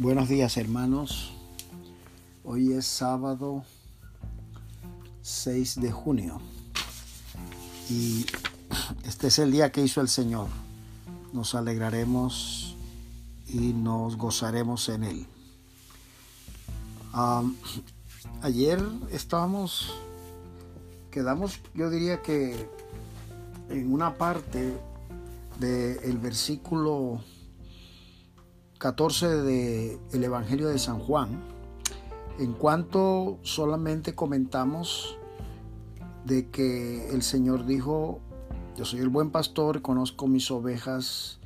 [0.00, 1.32] Buenos días hermanos.
[2.44, 3.64] Hoy es sábado
[5.22, 6.40] 6 de junio
[7.90, 8.24] y
[9.02, 10.46] este es el día que hizo el Señor.
[11.32, 12.76] Nos alegraremos
[13.48, 15.26] y nos gozaremos en él.
[18.42, 19.92] ayer estábamos,
[21.10, 22.70] quedamos, yo diría que
[23.68, 24.78] en una parte
[25.58, 27.20] del versículo
[28.78, 31.40] 14 del Evangelio de San Juan,
[32.38, 35.18] en cuanto solamente comentamos
[36.24, 38.20] de que el Señor dijo,
[38.76, 41.40] yo soy el buen pastor, conozco mis ovejas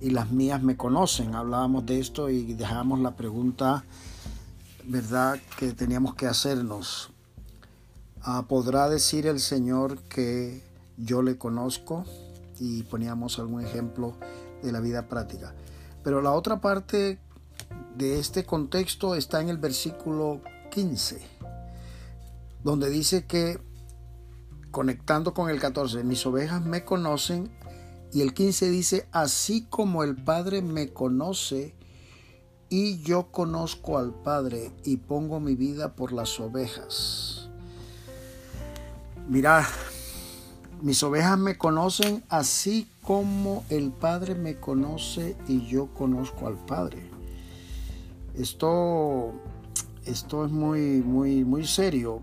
[0.00, 1.36] y las mías me conocen.
[1.36, 3.84] Hablábamos de esto y dejamos la pregunta,
[4.84, 7.10] ¿verdad?, que teníamos que hacernos.
[8.20, 10.60] Ah, ¿Podrá decir el Señor que
[10.96, 12.04] yo le conozco?
[12.58, 14.14] Y poníamos algún ejemplo
[14.60, 15.54] de la vida práctica.
[16.04, 17.18] Pero la otra parte
[17.96, 21.20] de este contexto está en el versículo 15,
[22.62, 23.58] donde dice que,
[24.70, 27.50] conectando con el 14, mis ovejas me conocen,
[28.12, 31.74] y el 15 dice, así como el Padre me conoce,
[32.68, 37.48] y yo conozco al Padre y pongo mi vida por las ovejas.
[39.28, 39.66] Mira,
[40.82, 47.02] mis ovejas me conocen así como el Padre me conoce y yo conozco al Padre.
[48.36, 49.32] Esto,
[50.06, 52.20] esto es muy, muy, muy serio.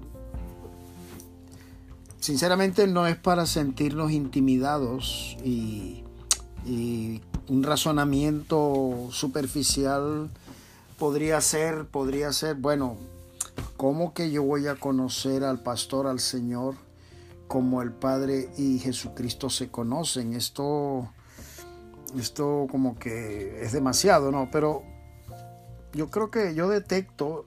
[2.20, 6.04] Sinceramente no es para sentirnos intimidados y,
[6.66, 10.30] y un razonamiento superficial
[10.98, 12.98] podría ser, podría ser, bueno,
[13.78, 16.76] ¿cómo que yo voy a conocer al pastor, al Señor?
[17.52, 20.32] Como el Padre y Jesucristo se conocen.
[20.32, 21.12] Esto,
[22.18, 24.48] esto como que es demasiado, ¿no?
[24.50, 24.84] Pero
[25.92, 27.46] yo creo que yo detecto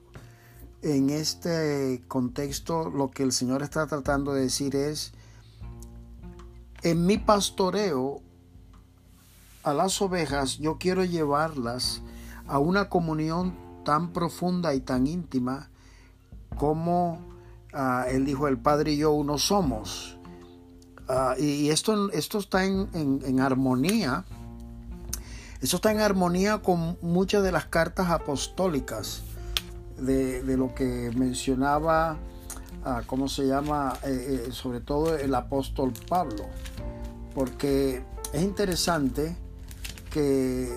[0.83, 5.11] en este contexto lo que el Señor está tratando de decir es,
[6.83, 8.21] en mi pastoreo
[9.63, 12.03] a las ovejas, yo quiero llevarlas
[12.45, 15.71] a una comunión tan profunda y tan íntima
[16.57, 17.34] como
[17.77, 20.17] Ah, él dijo, el Padre y yo uno somos.
[21.09, 24.23] Ah, y, esto, esto está en, armonía.
[25.61, 29.23] Esto está en armonía con muchas de las cartas apostólicas
[29.97, 32.17] de, lo que mencionaba,
[32.85, 33.97] ah, ¿cómo se llama?
[34.03, 36.45] Eh, eh, sobre todo el apóstol Pablo.
[37.33, 39.35] Porque es interesante
[40.11, 40.69] que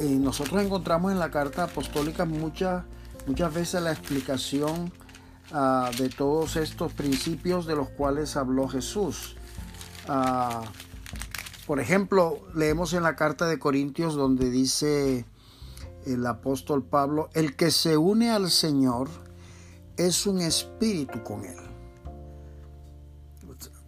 [0.00, 2.84] eh, nosotros encontramos en la carta apostólica muchas,
[3.26, 4.92] muchas veces la explicación
[5.54, 9.36] Ah, de todos estos principios de los cuales habló Jesús.
[10.08, 10.62] Ah,
[11.66, 15.26] por ejemplo, leemos en la carta de Corintios donde dice
[16.06, 19.08] el apóstol Pablo, el que se une al Señor
[19.98, 21.56] es un espíritu con él.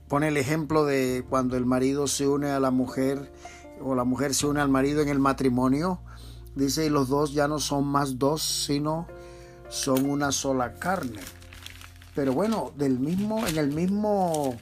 [0.07, 3.33] Pone el ejemplo de cuando el marido se une a la mujer
[3.83, 6.01] o la mujer se une al marido en el matrimonio.
[6.55, 9.07] Dice, y los dos ya no son más dos, sino
[9.71, 11.21] son una sola carne.
[12.15, 14.57] Pero bueno, del mismo, en el mismo,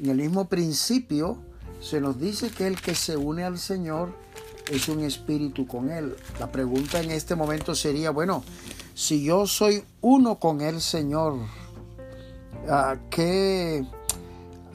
[0.00, 1.38] en el mismo principio
[1.80, 4.12] se nos dice que el que se une al Señor
[4.70, 6.16] es un espíritu con Él.
[6.38, 8.42] La pregunta en este momento sería, bueno,
[8.94, 11.38] si yo soy uno con el Señor,
[13.08, 13.86] ¿qué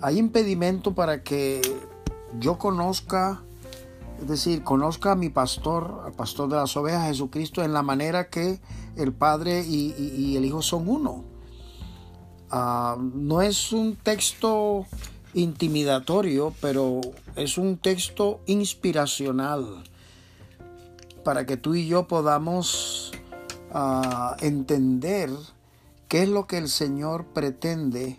[0.01, 1.61] hay impedimento para que
[2.39, 3.43] yo conozca,
[4.21, 8.29] es decir, conozca a mi pastor, al pastor de las ovejas, Jesucristo, en la manera
[8.29, 8.59] que
[8.95, 11.34] el Padre y el Hijo son uno?
[12.51, 14.85] Ah, no es un texto
[15.33, 17.01] intimidatorio, pero
[17.35, 19.83] es un texto inspiracional
[21.23, 23.11] para que tú y yo podamos
[23.73, 25.29] ah, entender
[26.07, 28.17] qué es lo que el Señor pretende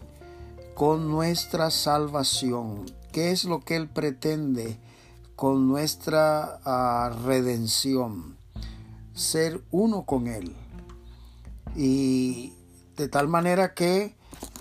[0.75, 4.78] con nuestra salvación, qué es lo que Él pretende
[5.36, 8.36] con nuestra ah, redención,
[9.15, 10.54] ser uno con Él.
[11.77, 12.53] Y
[12.97, 14.16] de tal manera que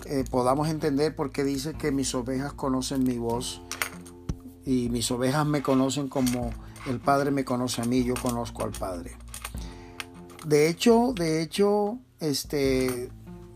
[0.08, 3.62] eh, podamos entender por qué dice que mis ovejas conocen mi voz
[4.64, 6.50] y mis ovejas me conocen como
[6.86, 9.16] el Padre me conoce a mí, yo conozco al Padre.
[10.46, 13.10] De hecho, de hecho, este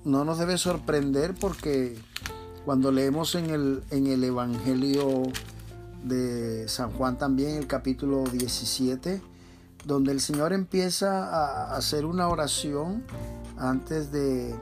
[0.05, 1.97] no nos debe sorprender porque
[2.65, 5.23] cuando leemos en el, en el Evangelio
[6.05, 9.21] de San Juan también, el capítulo 17,
[9.85, 13.05] donde el Señor empieza a hacer una oración
[13.57, 14.55] antes de,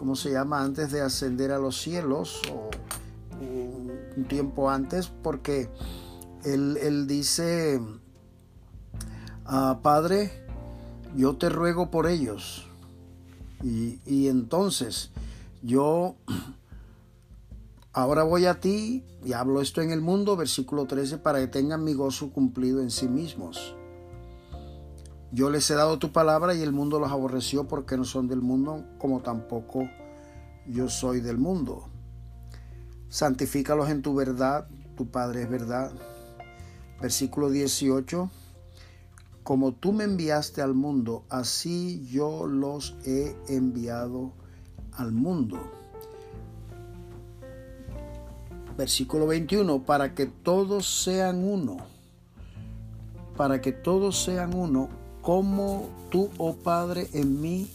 [0.00, 0.62] ¿cómo se llama?
[0.62, 2.70] Antes de ascender a los cielos o
[4.16, 5.68] un tiempo antes, porque
[6.42, 7.78] él, dice,
[9.44, 10.32] ah, Padre,
[11.14, 12.66] yo te ruego por ellos.
[13.62, 15.10] Y, y entonces
[15.62, 16.16] yo
[17.92, 21.84] ahora voy a ti y hablo esto en el mundo, versículo 13, para que tengan
[21.84, 23.76] mi gozo cumplido en sí mismos.
[25.32, 28.40] Yo les he dado tu palabra y el mundo los aborreció porque no son del
[28.40, 29.88] mundo, como tampoco
[30.66, 31.88] yo soy del mundo.
[33.08, 35.92] Santifícalos en tu verdad, tu Padre es verdad.
[37.00, 38.30] Versículo 18.
[39.42, 44.32] Como tú me enviaste al mundo, así yo los he enviado
[44.92, 45.58] al mundo.
[48.76, 49.84] Versículo 21.
[49.84, 51.78] Para que todos sean uno.
[53.36, 54.90] Para que todos sean uno,
[55.22, 57.68] como tú, oh Padre, en mí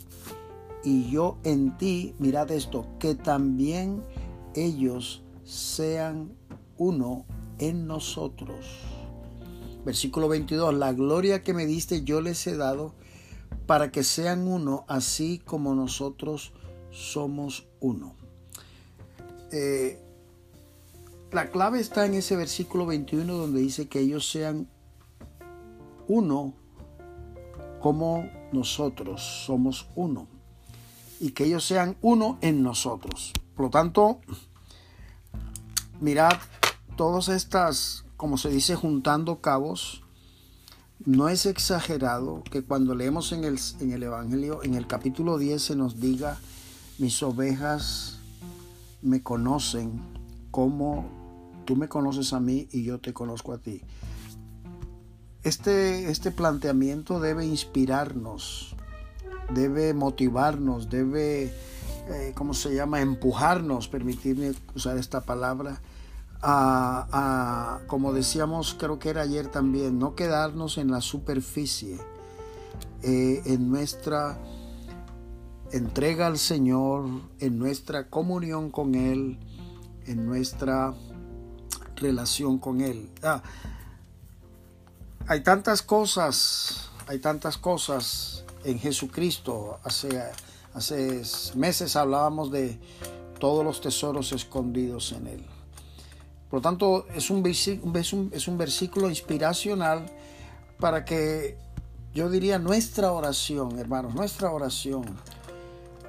[0.83, 4.03] y yo en ti, mirad esto, que también
[4.55, 6.31] ellos sean
[6.77, 7.25] uno
[7.59, 8.65] en nosotros.
[9.85, 12.93] Versículo 22, la gloria que me diste yo les he dado
[13.67, 16.53] para que sean uno, así como nosotros
[16.91, 18.15] somos uno.
[19.51, 19.99] Eh,
[21.31, 24.69] la clave está en ese versículo 21 donde dice que ellos sean
[26.07, 26.53] uno
[27.85, 30.25] como nosotros somos uno
[31.19, 33.31] y que ellos sean uno en nosotros.
[33.55, 34.21] Por lo tanto,
[36.01, 36.33] mirad
[36.97, 40.01] todas estas, como se dice, juntando cabos.
[41.05, 45.61] No es exagerado que cuando leemos en el, en el Evangelio, en el capítulo 10,
[45.61, 46.39] se nos diga,
[46.97, 48.17] mis ovejas
[49.03, 50.01] me conocen
[50.49, 51.05] como
[51.65, 53.83] tú me conoces a mí y yo te conozco a ti.
[55.45, 58.75] Este, este planteamiento debe inspirarnos,
[59.53, 61.53] debe motivarnos, debe,
[62.09, 65.81] eh, ¿cómo se llama?, empujarnos, permitirme usar esta palabra,
[66.41, 71.99] a, como decíamos, creo que era ayer también, no quedarnos en la superficie,
[73.03, 74.39] eh, en nuestra
[75.71, 77.05] entrega al Señor,
[77.39, 79.37] en nuestra comunión con Él,
[80.07, 80.95] en nuestra
[81.97, 83.11] relación con Él.
[83.21, 83.43] Ah,
[85.27, 89.79] hay tantas cosas, hay tantas cosas en Jesucristo.
[89.83, 90.21] Hace,
[90.73, 91.21] hace
[91.55, 92.79] meses hablábamos de
[93.39, 95.45] todos los tesoros escondidos en Él.
[96.49, 100.05] Por lo tanto, es un, es un versículo inspiracional
[100.79, 101.57] para que
[102.13, 105.03] yo diría nuestra oración, hermanos, nuestra oración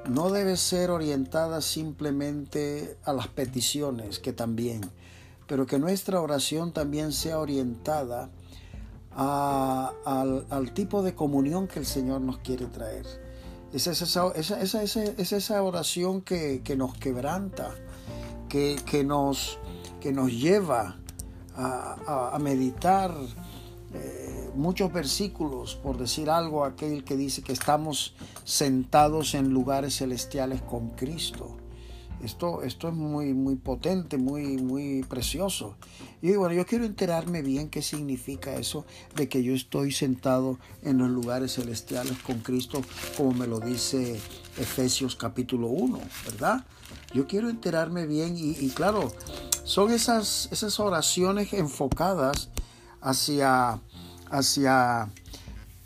[0.08, 4.82] no debe ser orientada simplemente a las peticiones, que también,
[5.48, 8.30] pero que nuestra oración también sea orientada
[9.16, 13.06] al, tipo de comunión que el Señor nos quiere traer.
[13.72, 17.74] Es esa, esa, oración que, nos quebranta,
[18.48, 19.58] que, nos,
[20.00, 20.98] que nos lleva
[21.56, 23.14] a, meditar
[23.94, 28.14] eh, muchos versículos, por decir algo, aquel que dice que estamos
[28.44, 31.56] sentados en lugares celestiales con Cristo.
[32.22, 35.76] Esto, esto es muy, muy potente, muy, muy precioso.
[36.22, 40.98] Y bueno, yo quiero enterarme bien qué significa eso de que yo estoy sentado en
[40.98, 42.82] los lugares celestiales con Cristo,
[43.16, 44.18] como me lo dice
[44.58, 46.64] Efesios capítulo 1, ¿verdad?
[47.12, 49.12] Yo quiero enterarme bien y, claro,
[49.64, 52.48] son esas, esas oraciones enfocadas
[53.00, 53.80] hacia,
[54.30, 55.02] hacia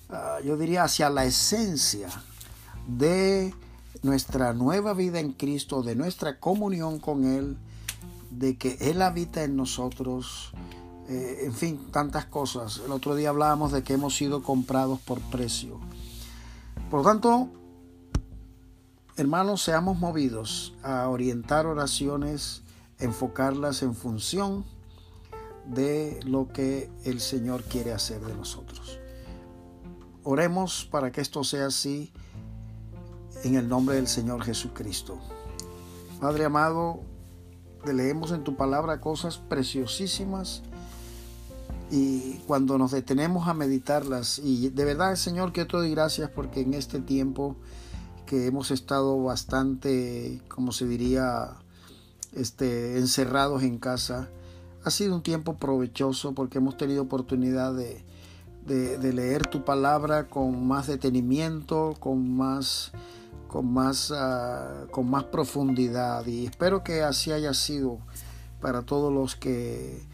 [0.08, 2.08] ah, yo diría, hacia la esencia
[2.86, 3.54] de
[4.02, 7.56] nuestra nueva vida en Cristo, de nuestra comunión con Él,
[8.30, 10.52] de que Él habita en nosotros,
[11.08, 12.80] eh, en fin, tantas cosas.
[12.84, 15.80] El otro día hablábamos de que hemos sido comprados por precio.
[16.90, 17.48] Por lo tanto,
[19.16, 22.62] hermanos, seamos movidos a orientar oraciones,
[22.98, 24.64] enfocarlas en función
[25.66, 28.98] de lo que el Señor quiere hacer de nosotros.
[30.24, 32.12] Oremos para que esto sea así
[33.44, 35.18] en el nombre del Señor Jesucristo.
[36.20, 37.00] Padre amado,
[37.86, 40.62] leemos en tu palabra cosas preciosísimas
[41.90, 46.60] y cuando nos detenemos a meditarlas, y de verdad Señor que te doy gracias porque
[46.60, 47.56] en este tiempo
[48.26, 51.56] que hemos estado bastante, como se diría,
[52.32, 54.28] este, encerrados en casa,
[54.84, 58.04] ha sido un tiempo provechoso porque hemos tenido oportunidad de,
[58.66, 62.92] de leer tu palabra con más detenimiento, con más
[63.50, 67.98] con más, ah, con más profundidad y espero que así haya sido
[68.60, 70.06] para todos los que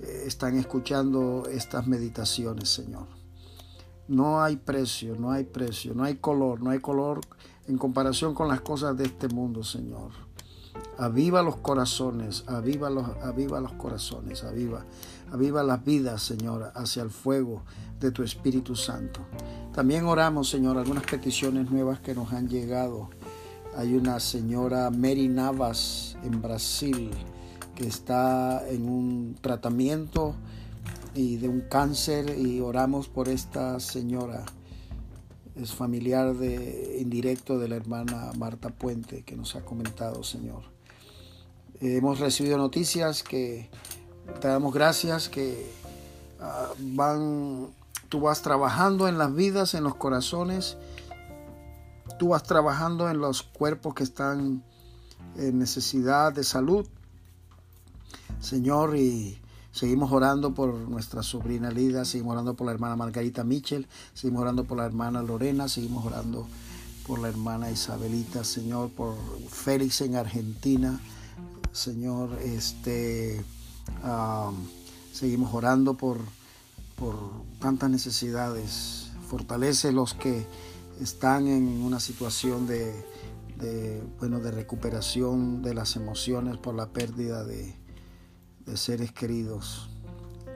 [0.00, 3.06] eh, están escuchando estas meditaciones, Señor.
[4.08, 7.20] No hay precio, no hay precio, no hay color, no hay color
[7.68, 10.10] en comparación con las cosas de este mundo, Señor.
[10.98, 14.84] Aviva los corazones, aviva los, aviva los corazones, aviva,
[15.32, 17.62] Aviva las vidas, Señor, hacia el fuego
[17.98, 19.20] de tu Espíritu Santo.
[19.72, 23.08] También oramos, Señor, algunas peticiones nuevas que nos han llegado.
[23.74, 27.10] Hay una señora Mary Navas en Brasil
[27.74, 30.34] que está en un tratamiento
[31.14, 34.44] y de un cáncer y oramos por esta señora.
[35.56, 40.64] Es familiar de indirecto de la hermana Marta Puente que nos ha comentado, Señor.
[41.80, 43.70] hemos recibido noticias que
[44.40, 45.70] te damos gracias que
[46.40, 47.68] ah, van
[48.12, 50.76] tú vas trabajando en las vidas, en los corazones.
[52.18, 54.62] Tú vas trabajando en los cuerpos que están
[55.36, 56.86] en necesidad de salud.
[58.38, 63.88] Señor, y seguimos orando por nuestra sobrina Lida, seguimos orando por la hermana Margarita Mitchell,
[64.12, 66.46] seguimos orando por la hermana Lorena, seguimos orando
[67.06, 69.16] por la hermana Isabelita, Señor, por
[69.48, 71.00] Félix en Argentina,
[71.72, 73.42] Señor, este,
[75.12, 76.18] seguimos orando por
[77.02, 77.16] por
[77.58, 79.10] tantas necesidades.
[79.28, 80.46] Fortalece los que
[81.00, 82.94] están en una situación de,
[84.20, 87.74] bueno, de recuperación de las emociones por la pérdida de,
[88.66, 89.88] de seres queridos.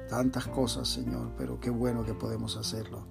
[0.08, 3.06] Tantas cosas, Señor, pero qué bueno que podemos hacerlo.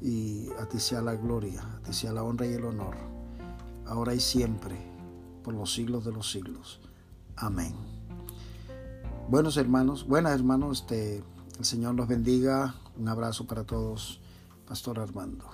[0.00, 2.96] Y a ti sea la gloria, a ti sea la honra y el honor,
[3.86, 4.76] ahora y siempre,
[5.44, 6.80] por los siglos de los siglos.
[7.36, 7.97] Amén.
[9.28, 11.22] Buenos hermanos, buenas hermanos, este
[11.58, 12.76] el Señor los bendiga.
[12.98, 14.22] Un abrazo para todos,
[14.66, 15.44] Pastor Armando.